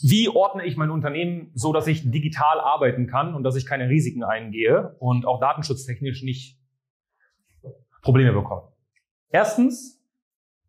wie 0.00 0.28
ordne 0.28 0.64
ich 0.64 0.76
mein 0.76 0.90
Unternehmen 0.90 1.50
so, 1.54 1.72
dass 1.72 1.86
ich 1.86 2.10
digital 2.10 2.60
arbeiten 2.60 3.06
kann 3.06 3.34
und 3.34 3.42
dass 3.42 3.56
ich 3.56 3.66
keine 3.66 3.88
Risiken 3.88 4.22
eingehe 4.22 4.96
und 5.00 5.26
auch 5.26 5.40
datenschutztechnisch 5.40 6.22
nicht 6.22 6.58
Probleme 8.02 8.32
bekomme? 8.32 8.72
Erstens, 9.30 10.00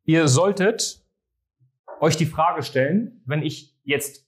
ihr 0.06 0.28
solltet 0.28 1.06
euch 2.00 2.18
die 2.18 2.26
Frage 2.26 2.64
stellen, 2.64 3.22
wenn 3.26 3.44
ich 3.44 3.78
jetzt, 3.84 4.28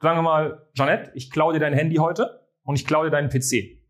sagen 0.00 0.18
wir 0.18 0.22
mal, 0.22 0.68
Jeanette, 0.74 1.10
ich 1.14 1.30
klaue 1.30 1.52
dir 1.52 1.60
dein 1.60 1.74
Handy 1.74 1.96
heute 1.96 2.46
und 2.62 2.76
ich 2.76 2.86
klaue 2.86 3.06
dir 3.06 3.10
deinen 3.10 3.30
PC. 3.30 3.80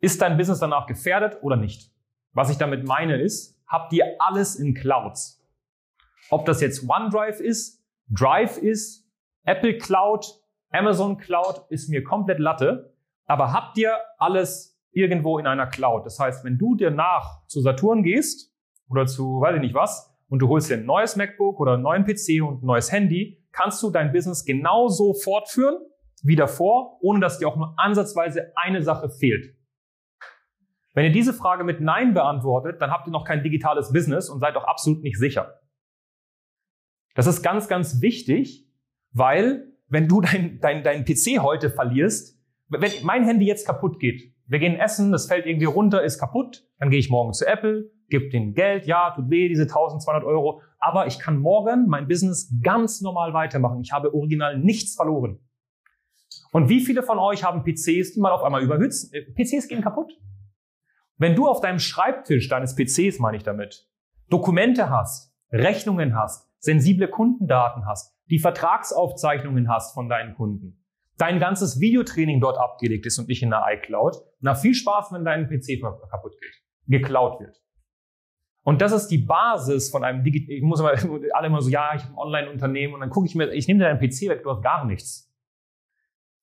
Ist 0.00 0.22
dein 0.22 0.36
Business 0.38 0.60
danach 0.60 0.86
gefährdet 0.86 1.38
oder 1.42 1.56
nicht? 1.56 1.92
Was 2.32 2.50
ich 2.50 2.56
damit 2.56 2.86
meine 2.86 3.20
ist, 3.20 3.60
habt 3.66 3.92
ihr 3.92 4.16
alles 4.18 4.56
in 4.56 4.74
Clouds. 4.74 5.42
Ob 6.30 6.46
das 6.46 6.60
jetzt 6.60 6.88
OneDrive 6.88 7.40
ist, 7.40 7.85
Drive 8.08 8.58
ist, 8.58 9.08
Apple 9.44 9.78
Cloud, 9.78 10.26
Amazon 10.70 11.16
Cloud, 11.18 11.64
ist 11.70 11.88
mir 11.88 12.02
komplett 12.02 12.38
Latte. 12.38 12.94
Aber 13.26 13.52
habt 13.52 13.76
ihr 13.78 13.96
alles 14.18 14.78
irgendwo 14.92 15.38
in 15.38 15.46
einer 15.46 15.66
Cloud? 15.66 16.06
Das 16.06 16.18
heißt, 16.18 16.44
wenn 16.44 16.58
du 16.58 16.74
dir 16.74 16.90
nach 16.90 17.46
zu 17.46 17.60
Saturn 17.60 18.02
gehst 18.02 18.52
oder 18.88 19.06
zu, 19.06 19.40
weiß 19.40 19.56
ich 19.56 19.60
nicht 19.60 19.74
was, 19.74 20.12
und 20.28 20.40
du 20.40 20.48
holst 20.48 20.70
dir 20.70 20.76
ein 20.76 20.86
neues 20.86 21.16
MacBook 21.16 21.60
oder 21.60 21.74
einen 21.74 21.82
neuen 21.82 22.04
PC 22.04 22.42
und 22.42 22.62
ein 22.62 22.66
neues 22.66 22.90
Handy, 22.90 23.44
kannst 23.52 23.82
du 23.82 23.90
dein 23.90 24.12
Business 24.12 24.44
genauso 24.44 25.14
fortführen 25.14 25.78
wie 26.22 26.36
davor, 26.36 26.98
ohne 27.00 27.20
dass 27.20 27.38
dir 27.38 27.48
auch 27.48 27.56
nur 27.56 27.74
ansatzweise 27.76 28.52
eine 28.56 28.82
Sache 28.82 29.08
fehlt. 29.08 29.54
Wenn 30.94 31.04
ihr 31.04 31.12
diese 31.12 31.34
Frage 31.34 31.62
mit 31.62 31.80
Nein 31.80 32.14
beantwortet, 32.14 32.80
dann 32.80 32.90
habt 32.90 33.06
ihr 33.06 33.12
noch 33.12 33.24
kein 33.24 33.42
digitales 33.42 33.92
Business 33.92 34.30
und 34.30 34.40
seid 34.40 34.56
auch 34.56 34.64
absolut 34.64 35.02
nicht 35.02 35.18
sicher. 35.18 35.60
Das 37.16 37.26
ist 37.26 37.42
ganz, 37.42 37.66
ganz 37.66 38.02
wichtig, 38.02 38.68
weil 39.10 39.72
wenn 39.88 40.06
du 40.06 40.20
dein, 40.20 40.60
dein, 40.60 40.84
dein 40.84 41.04
PC 41.04 41.40
heute 41.40 41.70
verlierst, 41.70 42.38
wenn 42.68 42.92
mein 43.02 43.24
Handy 43.24 43.46
jetzt 43.46 43.66
kaputt 43.66 43.98
geht, 43.98 44.34
wir 44.46 44.58
gehen 44.58 44.78
essen, 44.78 45.10
das 45.10 45.26
fällt 45.26 45.46
irgendwie 45.46 45.64
runter, 45.64 46.04
ist 46.04 46.18
kaputt, 46.18 46.68
dann 46.78 46.90
gehe 46.90 46.98
ich 46.98 47.10
morgen 47.10 47.32
zu 47.32 47.46
Apple, 47.46 47.90
gebe 48.08 48.28
denen 48.28 48.54
Geld, 48.54 48.86
ja, 48.86 49.12
tut 49.16 49.30
weh, 49.30 49.48
diese 49.48 49.62
1200 49.62 50.24
Euro, 50.24 50.60
aber 50.78 51.06
ich 51.06 51.18
kann 51.18 51.38
morgen 51.38 51.86
mein 51.88 52.06
Business 52.06 52.52
ganz 52.62 53.00
normal 53.00 53.32
weitermachen. 53.32 53.80
Ich 53.80 53.92
habe 53.92 54.14
original 54.14 54.58
nichts 54.58 54.94
verloren. 54.94 55.40
Und 56.52 56.68
wie 56.68 56.80
viele 56.80 57.02
von 57.02 57.18
euch 57.18 57.44
haben 57.44 57.64
PCs, 57.64 58.12
die 58.12 58.20
mal 58.20 58.32
auf 58.32 58.42
einmal 58.42 58.62
überhützen? 58.62 59.10
Äh, 59.12 59.22
PCs 59.22 59.68
gehen 59.68 59.82
kaputt. 59.82 60.12
Wenn 61.16 61.34
du 61.34 61.48
auf 61.48 61.60
deinem 61.60 61.78
Schreibtisch 61.78 62.48
deines 62.48 62.76
PCs, 62.76 63.18
meine 63.20 63.38
ich 63.38 63.42
damit, 63.42 63.88
Dokumente 64.28 64.90
hast, 64.90 65.34
Rechnungen 65.50 66.14
hast, 66.14 66.45
sensible 66.58 67.08
Kundendaten 67.08 67.86
hast, 67.86 68.14
die 68.30 68.38
Vertragsaufzeichnungen 68.38 69.68
hast 69.68 69.94
von 69.94 70.08
deinen 70.08 70.34
Kunden, 70.34 70.84
dein 71.16 71.38
ganzes 71.38 71.80
Videotraining 71.80 72.40
dort 72.40 72.58
abgelegt 72.58 73.06
ist 73.06 73.18
und 73.18 73.28
nicht 73.28 73.42
in 73.42 73.50
der 73.50 73.64
iCloud, 73.68 74.16
na 74.40 74.54
viel 74.54 74.74
Spaß, 74.74 75.12
wenn 75.12 75.24
dein 75.24 75.48
PC 75.48 75.80
kaputt 76.10 76.36
geht, 76.40 77.00
geklaut 77.00 77.40
wird. 77.40 77.60
Und 78.62 78.82
das 78.82 78.90
ist 78.90 79.08
die 79.08 79.18
Basis 79.18 79.90
von 79.90 80.02
einem 80.02 80.24
Digi 80.24 80.52
ich 80.52 80.62
muss 80.62 80.80
immer 80.80 80.90
alle 81.34 81.46
immer 81.46 81.62
so, 81.62 81.70
ja, 81.70 81.94
ich 81.94 82.02
habe 82.02 82.14
ein 82.14 82.18
Online-Unternehmen 82.18 82.94
und 82.94 83.00
dann 83.00 83.10
gucke 83.10 83.26
ich 83.26 83.34
mir, 83.34 83.52
ich 83.52 83.68
nehme 83.68 83.80
deinen 83.80 84.00
PC 84.00 84.28
weg, 84.28 84.42
du 84.42 84.50
hast 84.50 84.62
gar 84.62 84.84
nichts. 84.84 85.32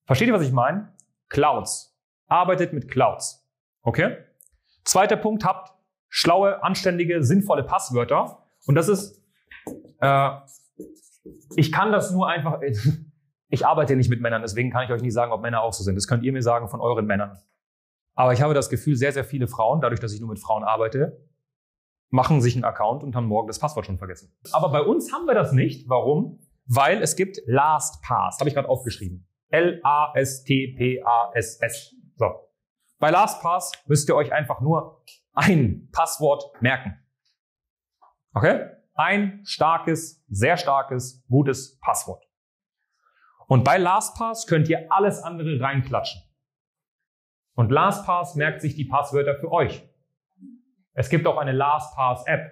Versteht 0.05 0.27
ihr, 0.27 0.33
was 0.33 0.41
ich 0.41 0.51
meine? 0.51 0.93
Clouds. 1.29 1.97
Arbeitet 2.27 2.73
mit 2.73 2.89
Clouds. 2.89 3.45
Okay? 3.81 4.17
Zweiter 4.83 5.17
Punkt, 5.17 5.45
habt 5.45 5.73
schlaue, 6.09 6.63
anständige, 6.63 7.23
sinnvolle 7.23 7.63
Passwörter. 7.63 8.45
Und 8.67 8.75
das 8.75 8.87
ist, 8.87 9.22
äh, 10.03 10.29
ich 11.55 11.71
kann 11.71 11.91
das 11.91 12.11
nur 12.11 12.27
einfach, 12.27 12.59
ich 13.49 13.65
arbeite 13.65 13.95
nicht 13.95 14.09
mit 14.09 14.19
Männern, 14.21 14.41
deswegen 14.41 14.69
kann 14.69 14.83
ich 14.83 14.91
euch 14.91 15.01
nicht 15.01 15.13
sagen, 15.13 15.31
ob 15.31 15.41
Männer 15.41 15.61
auch 15.61 15.71
so 15.73 15.83
sind. 15.83 15.95
Das 15.95 16.07
könnt 16.07 16.23
ihr 16.23 16.33
mir 16.33 16.41
sagen 16.41 16.67
von 16.67 16.81
euren 16.81 17.05
Männern. 17.05 17.37
Aber 18.15 18.33
ich 18.33 18.41
habe 18.41 18.53
das 18.53 18.69
Gefühl, 18.69 18.95
sehr, 18.95 19.11
sehr 19.11 19.23
viele 19.23 19.47
Frauen, 19.47 19.81
dadurch, 19.81 19.99
dass 19.99 20.13
ich 20.13 20.19
nur 20.19 20.29
mit 20.29 20.39
Frauen 20.39 20.63
arbeite, 20.63 21.25
machen 22.09 22.41
sich 22.41 22.55
einen 22.55 22.65
Account 22.65 23.01
und 23.03 23.15
haben 23.15 23.25
morgen 23.27 23.47
das 23.47 23.57
Passwort 23.59 23.85
schon 23.87 23.97
vergessen. 23.97 24.31
Aber 24.51 24.69
bei 24.71 24.81
uns 24.81 25.11
haben 25.11 25.25
wir 25.25 25.33
das 25.33 25.51
nicht. 25.51 25.89
Warum? 25.89 26.39
Weil 26.65 27.01
es 27.01 27.15
gibt 27.15 27.39
LastPass. 27.47 28.37
Habe 28.39 28.49
ich 28.49 28.55
gerade 28.55 28.69
aufgeschrieben. 28.69 29.27
L-A-S-T-P-A-S-S. 29.49 30.45
So. 32.17 32.29
Bei 32.99 33.09
LastPass 33.09 33.71
müsst 33.87 34.07
ihr 34.09 34.15
euch 34.15 34.31
einfach 34.31 34.61
nur 34.61 35.03
ein 35.33 35.89
Passwort 35.91 36.61
merken. 36.61 36.99
Okay? 38.33 38.69
Ein 38.95 39.41
starkes, 39.45 40.23
sehr 40.27 40.57
starkes, 40.57 41.23
gutes 41.27 41.79
Passwort. 41.79 42.23
Und 43.47 43.63
bei 43.63 43.77
LastPass 43.77 44.47
könnt 44.47 44.69
ihr 44.69 44.91
alles 44.91 45.21
andere 45.21 45.59
reinklatschen. 45.59 46.21
Und 47.55 47.71
LastPass 47.71 48.35
merkt 48.35 48.61
sich 48.61 48.75
die 48.75 48.85
Passwörter 48.85 49.35
für 49.35 49.51
euch. 49.51 49.87
Es 50.93 51.09
gibt 51.09 51.27
auch 51.27 51.37
eine 51.37 51.51
LastPass-App. 51.51 52.51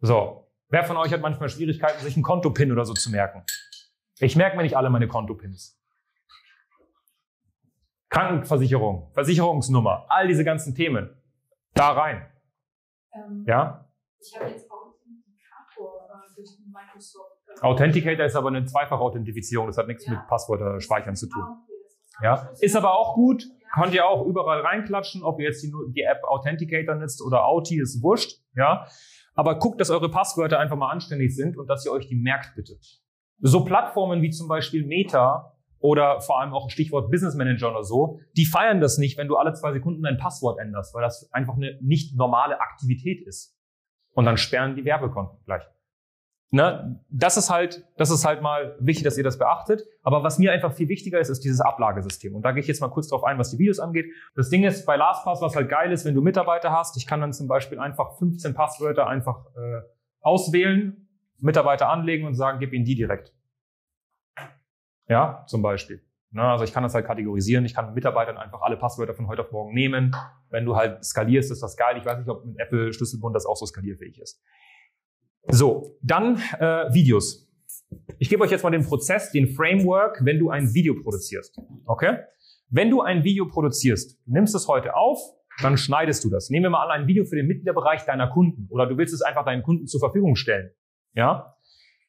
So. 0.00 0.42
Wer 0.68 0.84
von 0.84 0.96
euch 0.96 1.12
hat 1.12 1.20
manchmal 1.20 1.48
Schwierigkeiten, 1.48 2.02
sich 2.02 2.16
einen 2.16 2.24
Kontopin 2.24 2.72
oder 2.72 2.84
so 2.84 2.92
zu 2.92 3.10
merken? 3.10 3.44
Ich 4.18 4.34
merke 4.34 4.56
mir 4.56 4.64
nicht 4.64 4.76
alle 4.76 4.90
meine 4.90 5.06
Kontopins. 5.06 5.80
Krankenversicherung, 8.08 9.12
Versicherungsnummer, 9.12 10.06
all 10.08 10.26
diese 10.26 10.44
ganzen 10.44 10.74
Themen. 10.74 11.10
Da 11.74 11.92
rein. 11.92 12.26
Ähm, 13.12 13.44
ja? 13.46 13.88
Ich 14.18 14.34
habe 14.34 14.50
jetzt 14.50 14.65
durch 16.34 16.50
Microsoft. 16.66 17.32
Äh, 17.48 17.60
Authenticator 17.62 18.24
ist 18.24 18.36
aber 18.36 18.48
eine 18.48 18.64
Zweifache-Authentifizierung. 18.64 19.66
Das 19.66 19.78
hat 19.78 19.86
nichts 19.86 20.06
ja. 20.06 20.12
mit 20.12 20.26
Passwörter 20.26 20.80
speichern 20.80 21.16
zu 21.16 21.28
tun. 21.28 21.42
Ah, 21.42 21.62
okay, 21.62 22.24
ja? 22.24 22.50
Ist 22.60 22.76
aber 22.76 22.98
auch 22.98 23.14
gut. 23.14 23.44
Könnt 23.74 23.94
ihr 23.94 24.06
auch 24.06 24.24
überall 24.26 24.60
reinklatschen, 24.60 25.22
ob 25.22 25.38
ihr 25.38 25.46
jetzt 25.46 25.62
die, 25.62 25.72
die 25.90 26.02
App 26.02 26.22
Authenticator 26.24 26.94
nutzt 26.94 27.22
oder 27.22 27.46
Auti, 27.46 27.80
ist 27.80 28.02
wurscht. 28.02 28.40
Ja? 28.54 28.86
Aber 29.34 29.58
guckt, 29.58 29.80
dass 29.80 29.90
eure 29.90 30.10
Passwörter 30.10 30.58
einfach 30.58 30.76
mal 30.76 30.90
anständig 30.90 31.36
sind 31.36 31.58
und 31.58 31.68
dass 31.68 31.84
ihr 31.84 31.92
euch 31.92 32.06
die 32.06 32.16
merkt, 32.16 32.54
bitte. 32.54 32.78
So 33.40 33.64
Plattformen 33.64 34.22
wie 34.22 34.30
zum 34.30 34.48
Beispiel 34.48 34.86
Meta 34.86 35.52
oder 35.78 36.20
vor 36.20 36.40
allem 36.40 36.54
auch 36.54 36.70
Stichwort 36.70 37.10
Business 37.10 37.34
Manager 37.34 37.70
oder 37.70 37.84
so, 37.84 38.18
die 38.36 38.46
feiern 38.46 38.80
das 38.80 38.96
nicht, 38.96 39.18
wenn 39.18 39.28
du 39.28 39.36
alle 39.36 39.52
zwei 39.52 39.72
Sekunden 39.72 40.02
dein 40.02 40.16
Passwort 40.16 40.58
änderst, 40.58 40.94
weil 40.94 41.02
das 41.02 41.28
einfach 41.32 41.54
eine 41.54 41.78
nicht 41.82 42.16
normale 42.16 42.60
Aktivität 42.60 43.26
ist. 43.26 43.54
Und 44.14 44.24
dann 44.24 44.38
sperren 44.38 44.74
die 44.74 44.86
Werbekonten 44.86 45.38
gleich. 45.44 45.62
Ne? 46.50 47.00
Das 47.10 47.36
ist 47.36 47.50
halt, 47.50 47.84
das 47.96 48.10
ist 48.10 48.24
halt 48.24 48.40
mal 48.40 48.76
wichtig, 48.78 49.04
dass 49.04 49.18
ihr 49.18 49.24
das 49.24 49.38
beachtet. 49.38 49.82
Aber 50.02 50.22
was 50.22 50.38
mir 50.38 50.52
einfach 50.52 50.72
viel 50.72 50.88
wichtiger 50.88 51.18
ist, 51.18 51.28
ist 51.28 51.40
dieses 51.44 51.60
Ablagesystem. 51.60 52.34
Und 52.34 52.42
da 52.42 52.52
gehe 52.52 52.60
ich 52.60 52.68
jetzt 52.68 52.80
mal 52.80 52.88
kurz 52.88 53.08
drauf 53.08 53.24
ein, 53.24 53.38
was 53.38 53.50
die 53.50 53.58
Videos 53.58 53.80
angeht. 53.80 54.06
Das 54.36 54.48
Ding 54.48 54.64
ist 54.64 54.86
bei 54.86 54.96
LastPass, 54.96 55.40
was 55.40 55.56
halt 55.56 55.68
geil 55.68 55.90
ist, 55.90 56.04
wenn 56.04 56.14
du 56.14 56.22
Mitarbeiter 56.22 56.70
hast, 56.70 56.96
ich 56.96 57.06
kann 57.06 57.20
dann 57.20 57.32
zum 57.32 57.48
Beispiel 57.48 57.78
einfach 57.78 58.16
15 58.18 58.54
Passwörter 58.54 59.08
einfach 59.08 59.46
äh, 59.56 59.80
auswählen, 60.20 61.08
Mitarbeiter 61.38 61.88
anlegen 61.88 62.26
und 62.26 62.34
sagen, 62.34 62.58
gib 62.60 62.72
ihnen 62.72 62.84
die 62.84 62.94
direkt. 62.94 63.32
Ja, 65.08 65.44
zum 65.46 65.62
Beispiel. 65.62 66.02
Ne? 66.30 66.42
Also 66.42 66.64
ich 66.64 66.72
kann 66.72 66.82
das 66.82 66.94
halt 66.94 67.06
kategorisieren. 67.06 67.64
Ich 67.64 67.74
kann 67.74 67.92
Mitarbeitern 67.94 68.36
einfach 68.36 68.62
alle 68.62 68.76
Passwörter 68.76 69.14
von 69.14 69.26
heute 69.28 69.42
auf 69.42 69.52
morgen 69.52 69.74
nehmen. 69.74 70.14
Wenn 70.50 70.64
du 70.64 70.76
halt 70.76 71.04
skalierst, 71.04 71.50
ist 71.50 71.62
das 71.62 71.76
geil. 71.76 71.96
Ich 71.98 72.04
weiß 72.04 72.18
nicht, 72.18 72.28
ob 72.28 72.44
mit 72.44 72.58
Apple 72.58 72.92
Schlüsselbund 72.92 73.34
das 73.34 73.46
auch 73.46 73.56
so 73.56 73.66
skalierfähig 73.66 74.20
ist. 74.20 74.42
So, 75.48 75.96
dann 76.02 76.36
äh, 76.58 76.92
Videos. 76.92 77.48
Ich 78.18 78.28
gebe 78.28 78.42
euch 78.42 78.50
jetzt 78.50 78.64
mal 78.64 78.70
den 78.70 78.84
Prozess, 78.84 79.30
den 79.30 79.48
Framework, 79.48 80.24
wenn 80.24 80.38
du 80.38 80.50
ein 80.50 80.74
Video 80.74 80.94
produzierst. 81.00 81.60
Okay? 81.84 82.18
Wenn 82.68 82.90
du 82.90 83.02
ein 83.02 83.22
Video 83.22 83.46
produzierst, 83.46 84.18
du 84.26 84.32
nimmst 84.32 84.54
es 84.54 84.66
heute 84.66 84.96
auf, 84.96 85.20
dann 85.62 85.78
schneidest 85.78 86.24
du 86.24 86.30
das. 86.30 86.50
Nehmen 86.50 86.64
wir 86.64 86.70
mal 86.70 86.84
an, 86.84 87.02
ein 87.02 87.06
Video 87.06 87.24
für 87.24 87.36
den 87.36 87.46
Mitgliederbereich 87.46 88.04
deiner 88.04 88.28
Kunden 88.28 88.66
oder 88.70 88.86
du 88.86 88.98
willst 88.98 89.14
es 89.14 89.22
einfach 89.22 89.44
deinen 89.44 89.62
Kunden 89.62 89.86
zur 89.86 90.00
Verfügung 90.00 90.34
stellen. 90.34 90.70
Ja? 91.14 91.56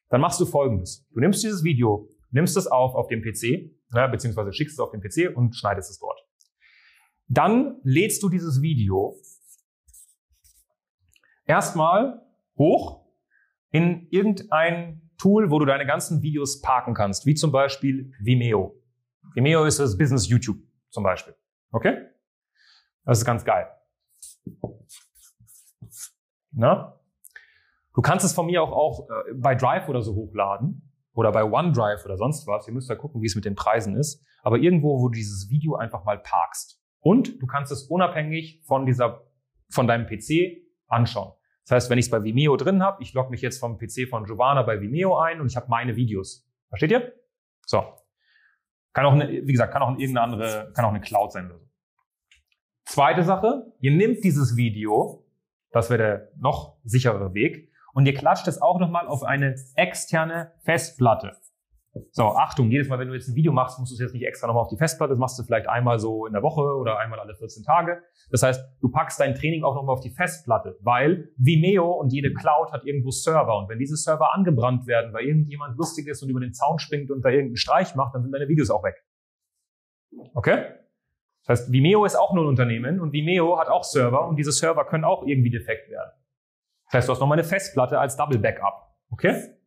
Dann 0.08 0.20
machst 0.20 0.40
du 0.40 0.46
folgendes. 0.46 1.06
Du 1.12 1.20
nimmst 1.20 1.42
dieses 1.44 1.62
Video, 1.62 2.08
nimmst 2.30 2.56
es 2.56 2.66
auf 2.66 2.94
auf 2.94 3.06
dem 3.06 3.22
PC, 3.22 3.70
ne, 3.94 4.08
beziehungsweise 4.10 4.52
schickst 4.52 4.74
es 4.74 4.80
auf 4.80 4.90
den 4.90 5.00
PC 5.00 5.34
und 5.36 5.54
schneidest 5.54 5.90
es 5.90 5.98
dort. 5.98 6.18
Dann 7.28 7.76
lädst 7.84 8.22
du 8.22 8.28
dieses 8.28 8.62
Video 8.62 9.14
erstmal 11.46 12.22
hoch 12.56 13.07
in 13.70 14.08
irgendein 14.10 15.10
Tool, 15.18 15.50
wo 15.50 15.58
du 15.58 15.66
deine 15.66 15.86
ganzen 15.86 16.22
Videos 16.22 16.60
parken 16.60 16.94
kannst, 16.94 17.26
wie 17.26 17.34
zum 17.34 17.52
Beispiel 17.52 18.12
Vimeo. 18.20 18.80
Vimeo 19.34 19.64
ist 19.64 19.80
das 19.80 19.98
Business 19.98 20.28
YouTube 20.28 20.58
zum 20.90 21.02
Beispiel. 21.02 21.34
Okay? 21.72 21.96
Das 23.04 23.18
ist 23.18 23.24
ganz 23.24 23.44
geil. 23.44 23.68
Na? 26.52 27.00
Du 27.94 28.02
kannst 28.02 28.24
es 28.24 28.32
von 28.32 28.46
mir 28.46 28.62
auch, 28.62 28.72
auch 28.72 29.08
äh, 29.10 29.34
bei 29.34 29.54
Drive 29.54 29.88
oder 29.88 30.02
so 30.02 30.14
hochladen 30.14 30.92
oder 31.14 31.32
bei 31.32 31.42
OneDrive 31.42 32.04
oder 32.04 32.16
sonst 32.16 32.46
was. 32.46 32.66
Ihr 32.68 32.74
müsst 32.74 32.88
da 32.88 32.94
gucken, 32.94 33.20
wie 33.22 33.26
es 33.26 33.34
mit 33.34 33.44
den 33.44 33.56
Preisen 33.56 33.96
ist. 33.96 34.24
Aber 34.42 34.58
irgendwo, 34.58 35.00
wo 35.00 35.08
du 35.08 35.14
dieses 35.14 35.50
Video 35.50 35.74
einfach 35.74 36.04
mal 36.04 36.18
parkst. 36.18 36.80
Und 37.00 37.42
du 37.42 37.46
kannst 37.46 37.72
es 37.72 37.82
unabhängig 37.84 38.62
von 38.66 38.86
dieser, 38.86 39.26
von 39.68 39.86
deinem 39.86 40.06
PC 40.06 40.62
anschauen. 40.86 41.32
Das 41.68 41.76
heißt, 41.76 41.90
wenn 41.90 41.98
ich 41.98 42.06
es 42.06 42.10
bei 42.10 42.24
Vimeo 42.24 42.56
drin 42.56 42.82
habe, 42.82 43.02
ich 43.02 43.12
logge 43.12 43.28
mich 43.28 43.42
jetzt 43.42 43.58
vom 43.60 43.76
PC 43.76 44.08
von 44.08 44.24
Giovanna 44.24 44.62
bei 44.62 44.80
Vimeo 44.80 45.18
ein 45.18 45.38
und 45.38 45.48
ich 45.48 45.56
habe 45.56 45.66
meine 45.68 45.96
Videos. 45.96 46.48
Versteht 46.70 46.90
ihr? 46.90 47.12
So. 47.66 47.84
Kann 48.94 49.04
auch, 49.04 49.12
eine, 49.12 49.28
wie 49.28 49.52
gesagt, 49.52 49.74
kann 49.74 49.82
auch 49.82 49.90
irgendeine 49.90 50.22
andere, 50.22 50.72
kann 50.74 50.86
auch 50.86 50.90
eine 50.90 51.02
Cloud 51.02 51.30
sein 51.30 51.46
oder 51.50 51.58
so. 51.58 51.68
Zweite 52.86 53.22
Sache, 53.22 53.70
ihr 53.80 53.90
nehmt 53.90 54.24
dieses 54.24 54.56
Video, 54.56 55.26
das 55.70 55.90
wäre 55.90 55.98
der 55.98 56.32
noch 56.38 56.78
sicherere 56.84 57.34
Weg, 57.34 57.70
und 57.92 58.06
ihr 58.06 58.14
klatscht 58.14 58.48
es 58.48 58.62
auch 58.62 58.80
nochmal 58.80 59.06
auf 59.06 59.22
eine 59.22 59.54
externe 59.74 60.52
Festplatte. 60.64 61.36
So, 62.10 62.24
Achtung, 62.24 62.70
jedes 62.70 62.88
Mal, 62.88 62.98
wenn 62.98 63.08
du 63.08 63.14
jetzt 63.14 63.28
ein 63.28 63.34
Video 63.34 63.52
machst, 63.52 63.78
musst 63.78 63.92
du 63.92 63.94
es 63.94 64.00
jetzt 64.00 64.12
nicht 64.12 64.26
extra 64.26 64.46
nochmal 64.46 64.62
auf 64.62 64.68
die 64.68 64.76
Festplatte, 64.76 65.12
das 65.12 65.18
machst 65.18 65.38
du 65.38 65.42
vielleicht 65.42 65.68
einmal 65.68 65.98
so 65.98 66.26
in 66.26 66.32
der 66.32 66.42
Woche 66.42 66.60
oder 66.60 66.98
einmal 66.98 67.18
alle 67.18 67.34
14 67.34 67.64
Tage. 67.64 68.02
Das 68.30 68.42
heißt, 68.42 68.62
du 68.80 68.90
packst 68.90 69.18
dein 69.18 69.34
Training 69.34 69.64
auch 69.64 69.74
nochmal 69.74 69.94
auf 69.94 70.00
die 70.00 70.10
Festplatte, 70.10 70.76
weil 70.82 71.30
Vimeo 71.36 71.90
und 71.92 72.12
jede 72.12 72.32
Cloud 72.32 72.72
hat 72.72 72.84
irgendwo 72.84 73.10
Server 73.10 73.56
und 73.58 73.68
wenn 73.68 73.78
diese 73.78 73.96
Server 73.96 74.34
angebrannt 74.34 74.86
werden, 74.86 75.12
weil 75.12 75.24
irgendjemand 75.24 75.76
lustig 75.78 76.06
ist 76.08 76.22
und 76.22 76.28
über 76.28 76.40
den 76.40 76.52
Zaun 76.52 76.78
springt 76.78 77.10
und 77.10 77.24
da 77.24 77.30
irgendeinen 77.30 77.56
Streich 77.56 77.94
macht, 77.94 78.14
dann 78.14 78.22
sind 78.22 78.32
deine 78.32 78.48
Videos 78.48 78.70
auch 78.70 78.84
weg. 78.84 78.96
Okay? 80.34 80.66
Das 81.46 81.60
heißt, 81.60 81.72
Vimeo 81.72 82.04
ist 82.04 82.16
auch 82.16 82.34
nur 82.34 82.44
ein 82.44 82.48
Unternehmen 82.48 83.00
und 83.00 83.12
Vimeo 83.12 83.58
hat 83.58 83.68
auch 83.68 83.84
Server 83.84 84.28
und 84.28 84.36
diese 84.36 84.52
Server 84.52 84.84
können 84.84 85.04
auch 85.04 85.26
irgendwie 85.26 85.50
defekt 85.50 85.90
werden. 85.90 86.10
Das 86.86 86.94
heißt, 86.94 87.08
du 87.08 87.12
hast 87.12 87.20
nochmal 87.20 87.38
eine 87.38 87.48
Festplatte 87.48 87.98
als 87.98 88.16
Double 88.16 88.38
Backup. 88.38 88.94
Okay? 89.10 89.57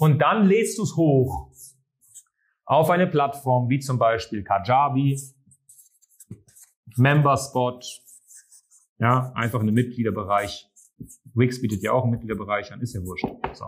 Und 0.00 0.18
dann 0.18 0.46
lädst 0.46 0.78
du 0.78 0.82
es 0.84 0.96
hoch 0.96 1.50
auf 2.64 2.88
eine 2.88 3.06
Plattform 3.06 3.68
wie 3.68 3.80
zum 3.80 3.98
Beispiel 3.98 4.42
Kajabi, 4.42 5.20
Memberspot, 6.96 7.84
ja, 8.98 9.30
einfach 9.34 9.60
einen 9.60 9.74
Mitgliederbereich. 9.74 10.70
Wix 11.34 11.60
bietet 11.60 11.82
ja 11.82 11.92
auch 11.92 12.04
einen 12.04 12.12
Mitgliederbereich 12.12 12.72
an, 12.72 12.80
ist 12.80 12.94
ja 12.94 13.02
wurscht. 13.02 13.26
So. 13.52 13.66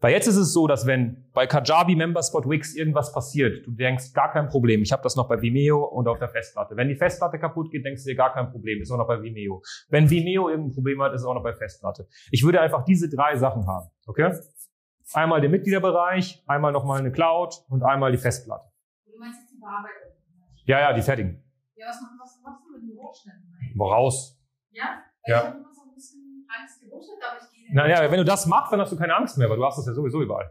Weil 0.00 0.14
jetzt 0.14 0.26
ist 0.26 0.36
es 0.36 0.52
so, 0.52 0.66
dass 0.66 0.84
wenn 0.86 1.30
bei 1.32 1.46
Kajabi, 1.46 1.94
Memberspot, 1.94 2.48
Wix 2.48 2.74
irgendwas 2.74 3.12
passiert, 3.12 3.64
du 3.64 3.70
denkst, 3.70 4.12
gar 4.12 4.32
kein 4.32 4.48
Problem, 4.48 4.82
ich 4.82 4.90
habe 4.90 5.04
das 5.04 5.14
noch 5.14 5.28
bei 5.28 5.40
Vimeo 5.40 5.84
und 5.84 6.08
auf 6.08 6.18
der 6.18 6.28
Festplatte. 6.28 6.76
Wenn 6.76 6.88
die 6.88 6.96
Festplatte 6.96 7.38
kaputt 7.38 7.70
geht, 7.70 7.84
denkst 7.84 8.02
du 8.02 8.10
dir, 8.10 8.16
gar 8.16 8.32
kein 8.32 8.50
Problem, 8.50 8.82
ist 8.82 8.90
auch 8.90 8.98
noch 8.98 9.06
bei 9.06 9.22
Vimeo. 9.22 9.62
Wenn 9.90 10.10
Vimeo 10.10 10.48
irgendein 10.48 10.72
Problem 10.72 11.00
hat, 11.02 11.12
ist 11.12 11.20
es 11.20 11.26
auch 11.26 11.34
noch 11.34 11.44
bei 11.44 11.54
Festplatte. 11.54 12.08
Ich 12.32 12.42
würde 12.42 12.60
einfach 12.60 12.84
diese 12.84 13.08
drei 13.08 13.36
Sachen 13.36 13.68
haben, 13.68 13.90
okay? 14.08 14.32
Einmal 15.14 15.40
den 15.40 15.50
Mitgliederbereich, 15.50 16.42
einmal 16.46 16.72
nochmal 16.72 17.00
eine 17.00 17.10
Cloud 17.10 17.64
und 17.68 17.82
einmal 17.82 18.12
die 18.12 18.18
Festplatte. 18.18 18.70
Du 19.06 19.18
meinst 19.18 19.40
jetzt 19.40 19.52
die 19.52 19.58
Bearbeitung? 19.58 20.12
Ja, 20.66 20.80
ja, 20.80 20.92
die 20.92 21.02
fertigen. 21.02 21.42
Ja, 21.74 21.88
was, 21.88 22.00
machst- 22.00 22.40
du 22.66 22.72
mit 22.78 22.82
den 22.82 22.96
Rohschnitten? 22.96 23.52
Woraus? 23.74 24.38
Ja? 24.70 25.02
Ja. 25.26 25.38
Ich 25.40 25.46
habe 25.46 25.58
immer 25.58 25.72
so 25.74 25.82
ein 25.82 25.94
bisschen 25.94 26.46
Angst, 26.48 26.80
die 26.82 26.88
Rohschnitte, 26.88 27.26
aber 27.28 27.38
ich 27.42 27.50
gehe. 27.50 27.74
Naja, 27.74 28.10
wenn 28.10 28.18
du 28.18 28.24
das 28.24 28.46
machst, 28.46 28.72
dann 28.72 28.80
hast 28.80 28.92
du 28.92 28.96
keine 28.96 29.14
Angst 29.16 29.36
mehr, 29.38 29.48
weil 29.50 29.56
du 29.56 29.64
hast 29.64 29.78
das 29.78 29.86
ja 29.86 29.92
sowieso 29.94 30.22
überall. 30.22 30.50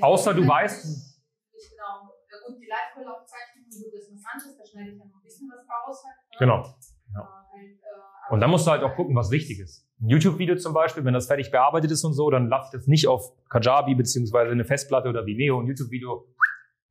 außer 0.00 0.34
du 0.34 0.42
weißt- 0.42 1.16
Ich 1.52 1.70
genau. 1.70 2.12
Ja, 2.30 2.36
gut, 2.46 2.60
die 2.60 2.66
Live-Call-Aufzeichnung, 2.66 3.64
gut, 3.70 3.94
das 3.94 4.02
ist 4.04 4.12
was 4.14 4.24
anderes, 4.32 4.58
da 4.58 4.66
schneide 4.66 4.90
ich 4.90 4.98
ja 4.98 5.04
noch 5.04 5.14
ein 5.14 5.22
bisschen 5.22 5.48
was 5.50 5.64
raus. 5.66 6.04
Halt, 6.04 6.16
ne? 6.30 6.36
Genau. 6.38 6.58
Äh, 6.60 7.16
halt, 7.16 7.78
äh, 7.80 8.32
Und 8.34 8.40
dann 8.40 8.50
musst 8.50 8.66
du 8.66 8.70
halt 8.70 8.82
auch 8.82 8.94
gucken, 8.94 9.16
was 9.16 9.30
wichtig 9.30 9.60
ist. 9.60 9.87
Ein 10.00 10.10
YouTube-Video 10.10 10.54
zum 10.56 10.74
Beispiel, 10.74 11.04
wenn 11.04 11.14
das 11.14 11.26
fertig 11.26 11.50
bearbeitet 11.50 11.90
ist 11.90 12.04
und 12.04 12.12
so, 12.12 12.30
dann 12.30 12.48
lasse 12.48 12.68
ich 12.68 12.78
das 12.78 12.86
nicht 12.86 13.08
auf 13.08 13.32
Kajabi 13.48 13.96
beziehungsweise 13.96 14.52
eine 14.52 14.64
Festplatte 14.64 15.08
oder 15.08 15.26
Vimeo. 15.26 15.60
Ein 15.60 15.66
YouTube-Video 15.66 16.24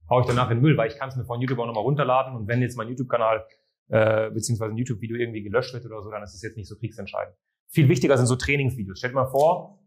haue 0.10 0.22
ich 0.22 0.28
danach 0.28 0.50
in 0.50 0.58
den 0.58 0.62
Müll, 0.62 0.76
weil 0.76 0.90
ich 0.90 0.98
kann 0.98 1.08
es 1.08 1.16
mir 1.16 1.24
von 1.24 1.40
YouTube 1.40 1.60
auch 1.60 1.68
nochmal 1.68 1.84
runterladen. 1.84 2.36
Und 2.36 2.48
wenn 2.48 2.62
jetzt 2.62 2.76
mein 2.76 2.90
YouTube-Kanal 2.90 3.46
äh, 3.88 4.30
beziehungsweise 4.32 4.74
ein 4.74 4.78
YouTube-Video 4.78 5.16
irgendwie 5.16 5.42
gelöscht 5.42 5.74
wird 5.74 5.86
oder 5.86 6.02
so, 6.02 6.12
dann 6.12 6.22
ist 6.22 6.34
es 6.34 6.42
jetzt 6.42 6.58
nicht 6.58 6.68
so 6.68 6.76
kriegsentscheidend. 6.76 7.34
Viel 7.70 7.88
wichtiger 7.88 8.18
sind 8.18 8.26
so 8.26 8.36
Trainingsvideos. 8.36 9.00
Stellt 9.00 9.14
mal 9.14 9.28
vor, 9.28 9.80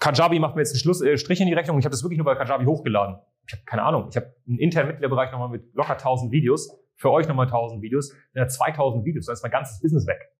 Kajabi 0.00 0.38
macht 0.38 0.56
mir 0.56 0.60
jetzt 0.60 0.72
einen 0.72 0.80
Schluss, 0.80 1.00
äh, 1.00 1.16
Strich 1.16 1.40
in 1.40 1.46
die 1.46 1.54
Rechnung. 1.54 1.78
Ich 1.78 1.86
habe 1.86 1.92
das 1.92 2.02
wirklich 2.02 2.18
nur 2.18 2.26
bei 2.26 2.34
Kajabi 2.34 2.66
hochgeladen. 2.66 3.16
Ich 3.46 3.54
habe 3.54 3.62
keine 3.64 3.84
Ahnung. 3.84 4.08
Ich 4.10 4.16
habe 4.16 4.34
einen 4.46 4.58
internen 4.58 4.88
Mitgliederbereich 4.88 5.32
nochmal 5.32 5.48
mit 5.48 5.74
locker 5.74 5.92
1000 5.92 6.30
Videos. 6.30 6.78
Für 6.96 7.10
euch 7.10 7.26
nochmal 7.26 7.46
1000 7.46 7.80
Videos. 7.80 8.14
Dann 8.34 8.42
hat 8.42 8.52
2000 8.52 9.02
Videos. 9.06 9.24
Dann 9.24 9.32
ist 9.32 9.42
mein 9.42 9.52
ganzes 9.52 9.80
Business 9.80 10.06
weg. 10.06 10.30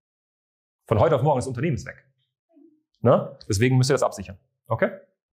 Von 0.90 0.98
heute 0.98 1.14
auf 1.14 1.22
morgen 1.22 1.38
ist 1.38 1.44
das 1.44 1.50
Unternehmen 1.50 1.76
weg. 1.87 2.04
Ne? 3.00 3.38
Deswegen 3.48 3.78
müsst 3.78 3.90
ihr 3.90 3.94
das 3.94 4.02
absichern. 4.02 4.37
Okay? 4.66 4.90